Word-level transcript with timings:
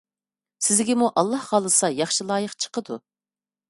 سىزگىمۇ 0.67 1.11
ئاللاھ 1.23 1.45
خالىسا 1.51 1.93
ياخشى 2.01 2.29
لايىق 2.35 2.61
چىقىدۇ. 2.67 3.03